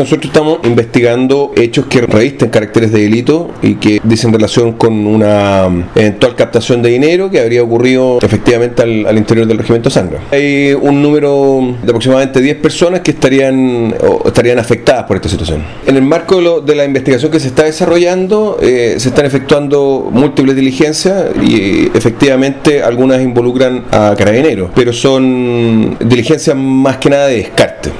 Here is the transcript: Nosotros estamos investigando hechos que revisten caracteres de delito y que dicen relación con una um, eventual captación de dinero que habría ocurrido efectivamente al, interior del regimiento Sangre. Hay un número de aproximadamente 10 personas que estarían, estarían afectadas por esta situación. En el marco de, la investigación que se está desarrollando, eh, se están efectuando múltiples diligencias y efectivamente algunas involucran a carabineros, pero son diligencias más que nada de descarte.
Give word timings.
Nosotros 0.00 0.26
estamos 0.26 0.60
investigando 0.62 1.50
hechos 1.56 1.86
que 1.86 2.00
revisten 2.02 2.50
caracteres 2.50 2.92
de 2.92 3.00
delito 3.00 3.50
y 3.62 3.74
que 3.74 4.00
dicen 4.04 4.32
relación 4.32 4.74
con 4.74 5.08
una 5.08 5.66
um, 5.66 5.82
eventual 5.96 6.36
captación 6.36 6.82
de 6.82 6.90
dinero 6.90 7.28
que 7.32 7.40
habría 7.40 7.64
ocurrido 7.64 8.20
efectivamente 8.22 8.80
al, 8.80 9.18
interior 9.18 9.48
del 9.48 9.58
regimiento 9.58 9.90
Sangre. 9.90 10.18
Hay 10.30 10.72
un 10.72 11.02
número 11.02 11.74
de 11.82 11.90
aproximadamente 11.90 12.40
10 12.40 12.58
personas 12.58 13.00
que 13.00 13.10
estarían, 13.10 13.92
estarían 14.24 14.60
afectadas 14.60 15.02
por 15.02 15.16
esta 15.16 15.28
situación. 15.28 15.64
En 15.84 15.96
el 15.96 16.02
marco 16.02 16.60
de, 16.60 16.76
la 16.76 16.84
investigación 16.84 17.32
que 17.32 17.40
se 17.40 17.48
está 17.48 17.64
desarrollando, 17.64 18.56
eh, 18.62 18.94
se 18.98 19.08
están 19.08 19.26
efectuando 19.26 20.10
múltiples 20.12 20.54
diligencias 20.54 21.24
y 21.42 21.88
efectivamente 21.92 22.84
algunas 22.84 23.20
involucran 23.20 23.86
a 23.90 24.14
carabineros, 24.16 24.70
pero 24.76 24.92
son 24.92 25.96
diligencias 25.98 26.54
más 26.54 26.98
que 26.98 27.10
nada 27.10 27.26
de 27.26 27.38
descarte. 27.38 27.90